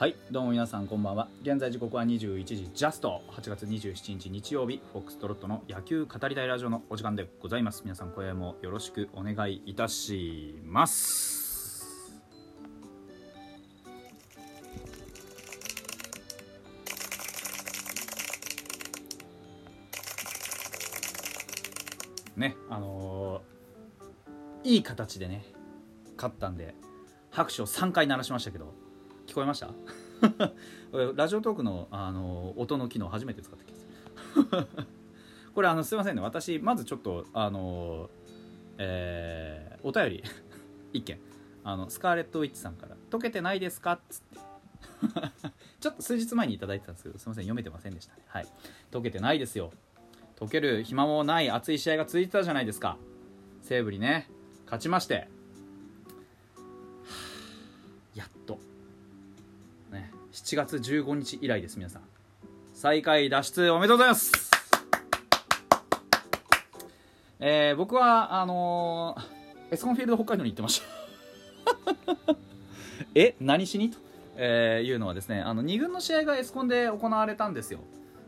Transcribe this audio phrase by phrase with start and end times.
[0.00, 1.28] はいどうも皆さんこんばんは。
[1.42, 7.82] 現在時刻は21時ジャスト8月27日日曜日フォックストロットの野球語りたいラジオのお時間でございます。
[7.84, 12.18] 皆さん今夜もよろしくお願いいたします。
[22.38, 25.44] ねあのーいい形でね
[26.16, 26.74] 勝ったんで
[27.30, 28.88] 拍手を3回鳴らしましたけど。
[29.30, 29.70] 聞こえました？
[31.14, 33.86] ラジオトークの、あの音の機能初めて使ってきます
[35.54, 36.22] これあのすいませんね。
[36.22, 38.10] 私まずちょっとあの
[38.78, 40.24] えーお便り
[40.92, 41.20] 一件。
[41.62, 44.38] あのスカーレット・ウィッチさんから「解けてないですか?」っつって。
[45.80, 47.44] ちょっと数日前にいただいてたんですけどすいません。
[47.44, 48.16] 読めてませんでした。
[48.16, 48.46] ねはい
[48.92, 49.72] 解けてないですよ。
[50.38, 52.96] 解ける暇もない熱い試合が続いてたじゃないですか。
[53.62, 54.28] 西武にね
[54.64, 55.28] 勝ちまして。
[58.14, 58.58] やっと。
[60.32, 62.02] 7月15日以来です皆さん。
[62.72, 64.32] 最下位脱出おめでとうございます。
[67.40, 72.36] えー僕はあのーエスコンフィールド北海道に行ってました。
[73.14, 73.90] え何しに？
[73.90, 73.98] と、
[74.36, 77.80] えーいうのはですねあの2軍の試合がエスコンで行われたんですよ。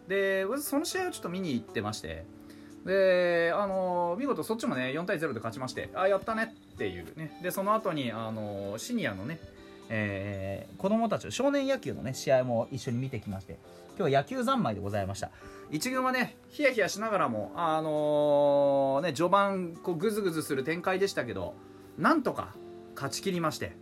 [0.09, 2.25] でその試合をちょっと見に行ってまして
[2.85, 7.39] であの見事そっちもね4対0で勝ちましてあやったねっていうね。
[7.43, 9.39] でその後にあのシニアのね、
[9.95, 13.59] えー子供たち少年野球のね試合も一緒に見てきまして
[13.99, 15.31] 今日は野球三昧でございました。
[15.71, 21.55] 一軍はねヒヤヒヤしながらもあのね序盤こうグズグズする展開でしたけど
[21.99, 22.55] なんとか
[22.95, 23.73] 勝ち切りまして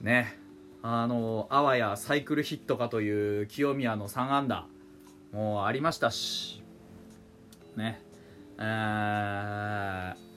[0.00, 0.36] ね
[0.82, 4.66] あのあわやサイクルヒットかという清宮の3安打
[5.32, 6.62] もうありましたし
[7.76, 8.00] ね
[8.58, 10.31] えー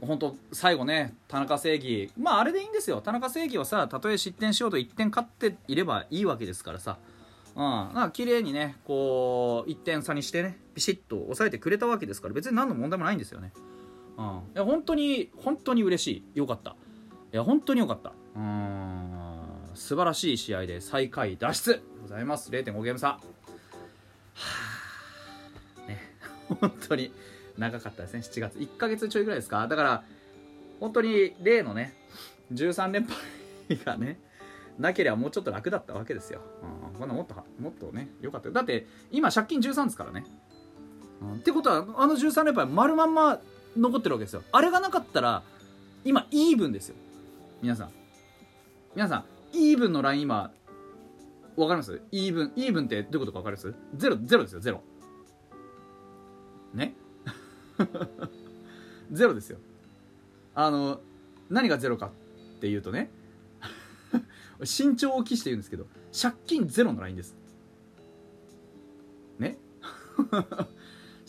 [0.00, 2.10] 本当最後ね田中正義。
[2.18, 3.00] まああれでいいんですよ。
[3.00, 6.98] 田中正義はさたとえ失点しようと1点勝っていればいいわけですからさ。
[7.56, 13.52] うん、なんか綺麗にねこう1点差にしてねビシッと抑えてくれたわけですから別に何の問題もないんですよね、
[14.16, 16.38] うん、いや本当に本当に嬉しい。
[16.38, 16.76] よかった。
[17.32, 18.12] いや本当によかった。
[18.36, 19.18] うん。
[19.74, 22.50] 素晴らしい試合で最下位脱出ございます。
[22.50, 23.08] 0.5ゲーム差。
[23.08, 23.20] は
[25.84, 25.88] あ。
[25.88, 25.98] ね。
[26.60, 27.12] 本当に。
[27.58, 28.20] 長かったですね。
[28.20, 28.58] 7月。
[28.58, 29.66] 1ヶ月ちょいぐらいですか？
[29.66, 30.04] だから
[30.80, 31.94] 本当に例のね
[32.52, 33.16] 13連敗
[33.84, 34.20] がね
[34.78, 36.40] なければもうちょっと楽だったわけですよ、
[36.92, 40.24] うん、こんなもっともっとね良かっただって今借金13ですからね、
[41.20, 43.40] うん、ってことはあの13連敗丸まんま
[43.76, 44.42] 残ってるわけですよ。
[44.52, 45.42] あれがなかったら
[46.04, 46.94] 今イーブンですよ。
[47.60, 47.90] 皆さん。
[48.94, 50.52] 皆さんイーブンのライン今
[51.56, 52.00] わかります？
[52.12, 53.74] イーブンイーブンってどういうことかわかります？
[53.96, 54.80] ゼロゼロですよゼロ。
[56.72, 56.94] ね？
[59.10, 59.58] ゼロですよ。
[60.54, 61.00] あの
[61.50, 62.06] 何がゼロか
[62.56, 63.10] っていうとね
[64.60, 65.86] 慎重を期して言うんですけど
[66.20, 67.36] 借金ゼロのラインです。
[69.38, 69.58] ね？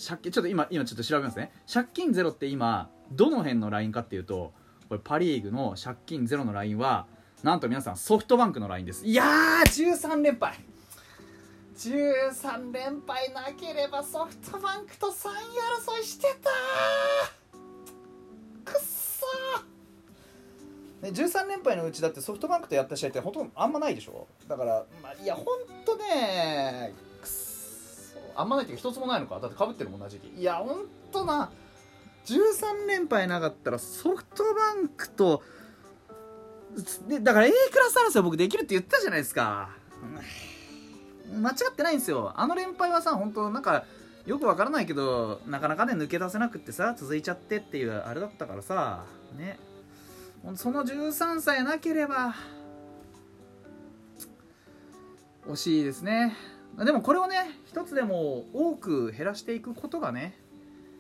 [0.08, 1.52] 借金ちょっと今今ちょっと調べますね。
[1.72, 4.54] 借金ゼロって今どの辺のラインかっていうと
[4.88, 7.08] これパ・リーグの借金ゼロのラインは
[7.44, 9.06] なんと皆さんソフトバンクのラインです。
[9.06, 10.58] いやー13連敗
[11.80, 15.32] 13連敗なければソフトバンクと3位
[15.98, 16.50] 争いしてた
[18.70, 19.26] くっそ
[21.02, 24.28] ね、13連敗のうちだってソフトバンクとやった試合ってほとんどあんまないでしょ？
[24.50, 25.46] だから、まあ、いやほん
[25.86, 29.40] とねくっそあんまないっていうか一つもないのか。
[29.40, 31.50] だってかぶってるもん同じ時期いやほんとな。
[32.26, 35.42] 13連敗なかったらソフトバンクと
[37.08, 39.70] でだから A クラス争い僕できるって言ったじゃないですか。
[41.34, 42.34] 間違ってないんですよ。
[42.36, 43.86] あの連敗はさ本当なんか
[44.26, 49.04] よくわからないけどなかなかね抜け出せなくってさ続いちゃってっていうあれだったからさ
[49.38, 49.60] ね。
[50.56, 52.34] その13歳なければ
[55.48, 56.36] 惜しいですね。
[56.78, 60.40] でもこれをね一つでも多く減らしていくことがね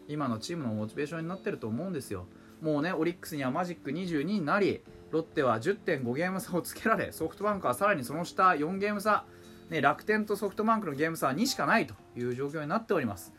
[0.07, 2.25] 今のチームのモチベーションになってると思うんですよ。
[2.61, 4.81] もうねオリックスにはマジック22になり
[5.11, 9.23] ロッテは10.5ゲーム差をつけられソフトバンクはさらにその下4ゲーム差、
[9.69, 13.33] ね、楽天とソフトバンクのゲーム差は2しかないという状況になっております。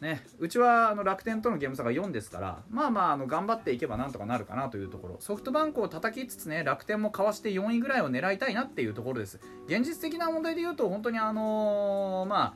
[0.00, 5.16] ね、うちはあの楽天とのゲーム差が4ですからまあまああの頑張っていけばなんとかなるかなというところ。
[5.20, 9.40] ソフトバンクを叩きつつね楽天もかわして4位ぐらいを狙いたいなっていうところです。
[9.66, 12.54] 現実的な問題で言うと本当にあのーまあ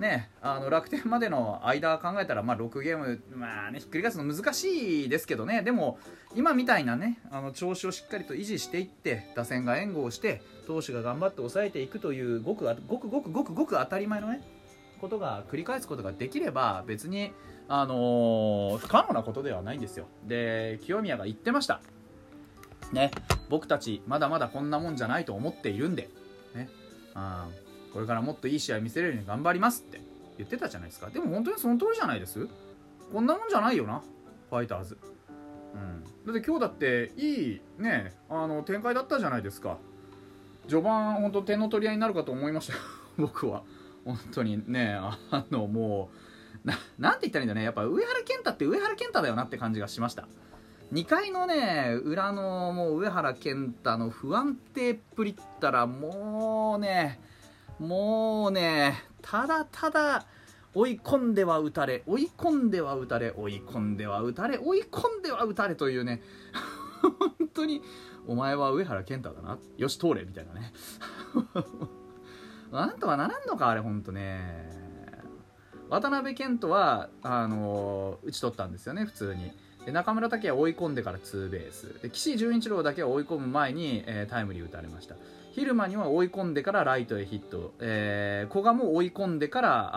[0.00, 5.62] ねあの楽天までの間考えたらまあ6ゲームまあねひっくり返すの難しいですけどね。
[5.62, 5.98] でも
[6.34, 14.42] 今みたいなねあの調子をしっかりと維持していって打線が援護をして投手が頑張って抑えていくというごくごくごくごくごく当たり前のね
[15.00, 17.32] ことが繰り返すことができれば別に、
[17.68, 20.06] あのー不可能なことではないんですよ。
[20.26, 21.80] で清宮が言ってました。
[22.92, 23.10] ね
[23.48, 26.10] 僕たちまだまだこんなもんじゃないと思っているんで、
[26.54, 26.68] ね、
[27.14, 27.48] あ
[27.92, 30.00] これからもっといい試合見せれるように頑張りますって
[30.38, 31.10] 言ってたじゃないですか。
[31.10, 32.48] でも本当にその通りじゃないです。
[33.12, 34.02] こんなもんじゃないよな。
[34.48, 34.98] ファイターズ、
[35.74, 39.78] うん、だって今日だっていいねあの展開だったじゃないですか。
[40.68, 42.74] 序盤本当点の取り合いになるかと思いました。
[42.74, 42.78] よ
[43.18, 43.62] 僕は。
[44.04, 45.18] 本当にねあ
[45.50, 46.10] のも
[46.64, 47.62] うななんて言ったらいいんだね。
[47.62, 50.26] やっぱ上原健太って上原健太だよなって感じがしました。
[50.92, 57.20] 2回のね裏のもう上原健太の不安定っぷりったらもうね
[57.80, 60.26] もうねただただ
[60.74, 66.22] 追い込んでは打たれ追い込んでは打たれ追い込んでは打たれ追い込んでは打たれというね
[67.02, 67.82] 本当に
[68.26, 69.58] お前は上原健太だな。
[69.76, 70.72] よし通れみたいなね。
[72.70, 74.70] なんとかならんのかあれ本当ね。
[75.88, 79.52] 渡辺健人はあのー、打ち取ったんですよね普通に。
[79.86, 82.02] で中村拓也追い込んでからツーベース。
[82.02, 85.16] で岸潤一郎だけは追い込む前に、えー、タイムリー打たれました。
[85.54, 89.90] 蛭間には追い込んでからライトへヒット、えー、古賀も追い込んでから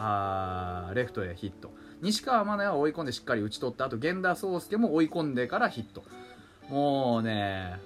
[0.87, 1.71] あレフトへヒット。
[2.01, 3.85] 西川真奈は追い込んでしっかり打ち取った。
[3.85, 6.03] あと源田壮亮も追い込んでからヒット。
[6.69, 7.79] もうね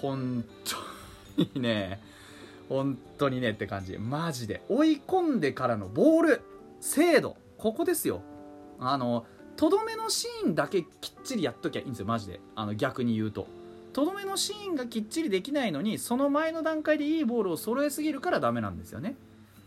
[0.00, 0.44] 本
[1.36, 2.00] 当にね
[2.68, 3.98] 本当にねって感じ。
[3.98, 4.62] マジで。
[4.68, 6.40] 追い込んでからのボール
[6.80, 7.36] 精度。
[7.58, 8.22] ここですよ。
[8.80, 9.26] あの
[9.62, 12.40] とどめのシーンだけきっちりやっときゃいいんですよマジで。
[12.56, 13.46] あの逆に言うと。
[13.92, 19.14] とどめのシーンがきっちりできないのにその前の段階でいいボールを揃えすぎるからダメなんですよね。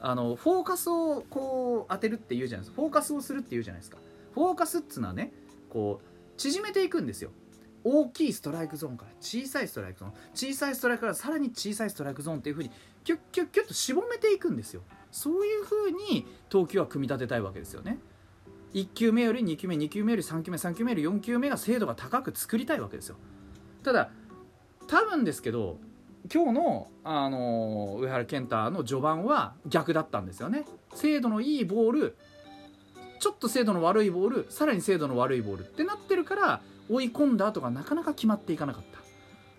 [0.01, 2.81] あのフォーカスをこう当てるっていうじゃないですか。
[2.81, 3.97] フォーカスをするっていうじゃないですか。
[4.33, 5.31] フォーカスっつうのはね
[5.69, 7.29] こう縮めていくんですよ。
[7.85, 10.13] 大きいストライクゾーンから小さいストライクゾーン。
[10.33, 12.71] 小さいストライクからさらに小さいストライクゾーンっていう風に
[13.05, 14.81] キュッキュッキュッと絞めていくんですよ。
[15.13, 17.97] そういう風に投球は組み立てたいわけですよね。
[18.75, 23.15] 1球目より2球目2球目より3球目3球目より4球目が精度が高く作りたいわけですよ。
[23.83, 24.11] ただ
[24.87, 25.77] 多分ですけど
[26.33, 30.65] 今日の、あの上原健太の序盤は逆だったんですよね。
[30.93, 32.17] 精度のいいボール
[33.19, 38.99] ちょっと精度の悪いボールさらに精度の悪いボールってなってるから追い込んだ後がなかなか決まっていかなかった。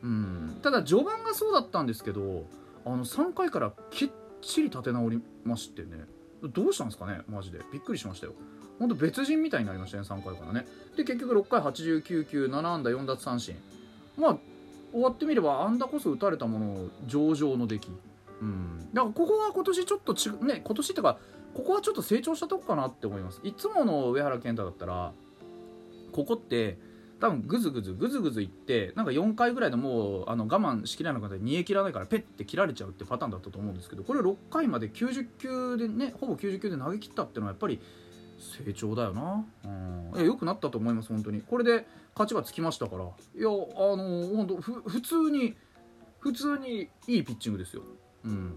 [0.03, 0.59] うん。
[0.63, 2.45] ただ序盤がそうだったんですけど
[2.85, 4.11] あの3回からきっ
[4.43, 6.05] ちり立て直りましてね。
[6.43, 7.61] どうしたんですかねマジで。
[7.73, 8.35] びっくりしましたよ。
[8.79, 10.67] ほんと別人みたいになりましたね3回からね。
[10.97, 13.57] で結局6回89球7安打4奪三振。
[14.19, 14.39] まあ
[14.93, 17.89] 終わってみれば安打こそ打たれたもの上々の出来。
[18.41, 18.89] うん。
[18.93, 21.19] だからここは今年ちょっとちね今年っていうか
[21.55, 23.41] ここはちょっと成長したとこかなって思います。
[23.43, 25.13] いつもの上原健太だったら
[26.13, 26.79] ここって
[27.21, 37.81] 多分グズグズグズグズいってなんか4回ぐらいでもうあの我慢しきれなくて煮え切らないからペッて切られちゃうってパターンだったと思うんですけどこれ6回まで90球でねほぼ90球で投げ切ったっていうのはやっぱり
[38.39, 39.45] 成長だよな、
[40.15, 41.41] うん、よくなったと思います本当に。
[41.43, 43.05] これで勝ちがつきましたから。
[43.05, 45.57] いやあの本当普通に
[46.19, 47.83] 普通にいいピッチングですよ。
[48.25, 48.55] うん。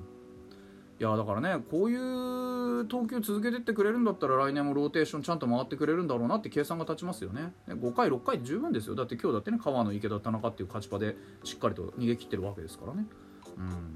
[0.99, 7.53] いやだからねこういう投球続けてってくれるんだったら来年もローテーションちゃんと回ってくれるんだろうなって計算が立ちますよね。
[7.67, 8.95] 5回6回十分ですよ。
[8.95, 13.05] だって今日だってね川野池田田中っていう勝ちパでしっかりと逃げ切ってるわけですからね。
[13.57, 13.93] うん。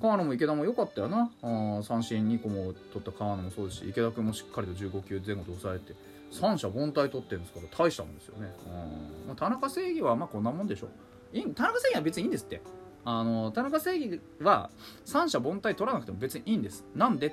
[0.00, 1.30] 川野も池田も良かったよな。
[1.42, 5.94] あ三振2個も取った川野もそうですし池田君もしっかりと15球前後で抑えて
[6.30, 10.88] 三者凡退取ってるんですから大したもんですよね、うんまあ、田中正義はまあこんなもんでしょ
[11.32, 12.60] 田中正義は別にいいんですって。
[13.08, 14.68] あの田中正義は
[15.04, 16.84] 三者凡退取らなくても別にいいんです。
[16.94, 17.32] なんで？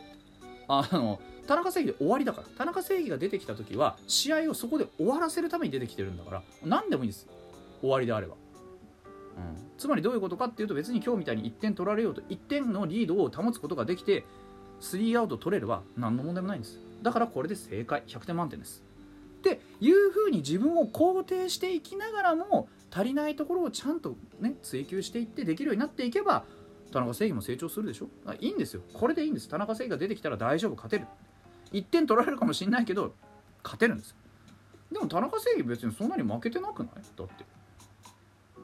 [0.68, 2.48] あの田中正義で終わりだから。
[2.58, 7.28] 田中正義が出てきた時は試合をそこで終わらせるために出てきてるんだから何でもいいんです。
[7.82, 8.36] 終わりであれば、
[9.78, 14.26] つまりどういうことかっていうと別に今日みたいに1点取られようと1点のリードを保つことができて
[14.82, 16.80] 3アウト取れれば何の問題もないんです。
[17.02, 18.04] だからこれで正解。
[18.08, 18.84] 100点満点です。
[19.40, 26.46] っていうふうに自分を肯定していきながらも足りないところをちゃんとね追求していってできるようになっていけば
[26.92, 28.08] 田中正義も成長するでしょ。
[28.40, 28.82] いいんですよ。
[28.94, 29.50] これでいいんです。
[29.50, 31.08] 田中正義が出てきたら大丈夫勝てる。
[31.74, 33.16] 1点取られるかもしれないけど
[33.64, 34.16] 勝てるんです。
[34.92, 36.92] でも田中正義別にそんなに負けてなくない？
[37.18, 37.46] だって。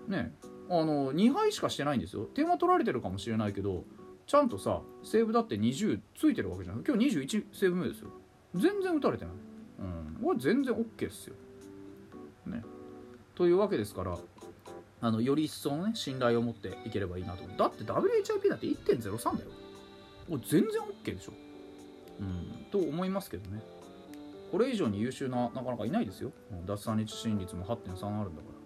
[0.07, 0.49] ねえ。
[0.69, 2.25] あの2敗しかしてないんですよ。
[2.25, 3.83] 点は取られてるかもしれないけど
[4.27, 8.09] ちゃんとさセーブだって20ついてるわけじゃない今日21セーブ目ですよ。
[8.55, 9.33] 全然打たれてない。
[9.79, 10.23] うん。
[10.23, 11.35] これ全然 OK っすよ。
[12.45, 12.63] ね。
[13.35, 14.17] というわけですから
[15.01, 17.43] あのより一層ね信頼を持っていければいいなと。
[17.57, 19.49] だって WHIP だって1.03だよ。
[20.29, 21.33] これ全然 OK でしょ。
[22.19, 22.65] うん。
[22.71, 23.61] と思いますけどね。
[24.51, 26.31] これ以上に優秀ななかなかいないですよ。
[26.65, 28.58] 奪三日進率も8.3あるんだから。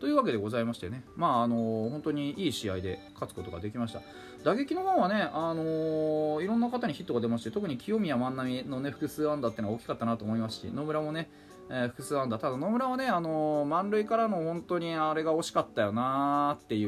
[0.00, 4.00] というわけでございましてね、まああのー、本当にいい試合で勝つことができました。
[4.44, 11.30] 打撃の方はね、あのー、いろんな方にヒットが出まして、特に清宮万波の、ね、複数安打っていうのは大きかったなと思いますし、野村もね、
[11.68, 12.38] えー複数安打。
[12.38, 16.84] ただ野村はね、あのー満塁からの本当にあれが惜しかったよなーってい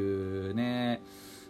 [0.49, 1.01] うね。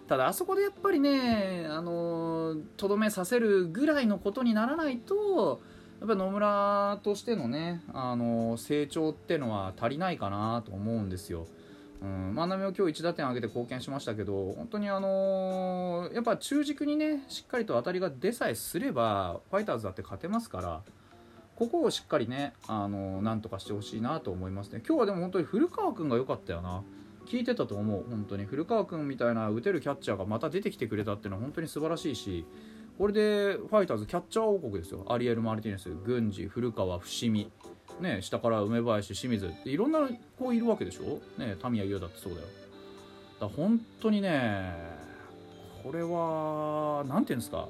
[0.07, 5.61] ただあそこでやっぱりねあのとどめさせるぐらいのことにならないと
[6.01, 11.45] やっぱ野村としてのね、あの成長ってのは足りないかなと思うんですよ。
[12.01, 20.81] うん、万波も今日1打点上げて貢献しましたけど本当にあのーやっぱ中軸にねしっかりと当たりが出さえすればファイターズだって勝てますから
[21.55, 24.81] ここをしっかりね、あのーなんとかしてほしいなと思いますね。
[24.83, 26.81] 今日はでも本当に古川君が良かったよな。
[27.27, 28.45] 聞いてたと思う本当に。
[28.45, 32.45] 古川君みたいな打てるキャッチャーがまた出てきてくれたっていうのは本当に素晴らしいし
[32.97, 35.05] これでファイターズキャッチャー王国ですよ。
[35.09, 37.51] アリエル・マルティネス郡司古川伏見。
[37.99, 39.47] ね、下から梅林清水。
[39.47, 40.07] っていろんな
[40.37, 42.47] 子いるわけでしょ、ね、タミヤ優だってそうだよ。
[43.39, 44.73] だ本当にね
[45.83, 47.67] これは何ていうんですか？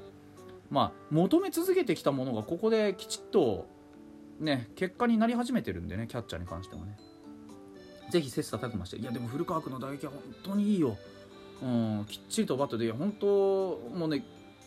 [0.70, 3.66] まあ求め続けてきたものがここできちっと
[4.38, 6.98] ね結果になり始めてるんでねキャッチャーに関してはね。
[8.10, 8.98] ぜひ切磋琢磨して。
[8.98, 10.96] いやでも古川君の打撃は本当にいいよ、
[11.62, 13.26] うん、きっちりとバットでいや本当
[13.94, 14.22] もうね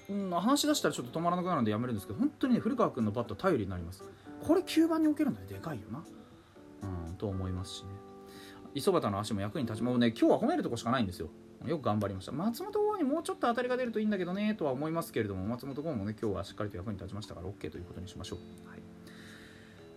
[0.10, 4.04] うん話し出したらちょっと止まらなくなるんでやめるんですけど本当にね古川君のバット頼りになります。
[4.44, 6.04] これ9番に置けるのででかいよな。
[7.08, 7.90] うんと思いますしね。
[8.76, 11.30] 磯端の足も役に立ちもうね今日は褒めるとこしかないんですよ。
[11.66, 12.32] よく頑張りました。
[12.32, 18.80] 松本剛にもうちょっと当たりが出るといいんだけどねとは思いますけれども松本剛もね今日はしっかりと役に立ちましたから OK ということにしましょう、はい、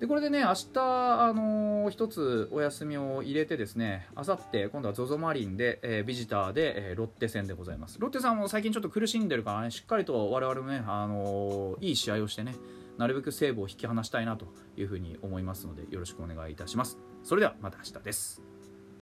[0.01, 7.99] でこれでね明日あのー一つお休みを入れてですねあさって今度は ZOZO マリンで、えービジターで、えーロッテ戦でございます。
[7.99, 12.55] ロッテさんも最近ちょっと苦しんでるからねしっかりと我々もね、あのいい試合をしてね
[12.97, 16.99] なるべくセーブを引き離したいなというふうに思いますのでよろしくお願いいたします。
[17.25, 18.58] それではまた明日です。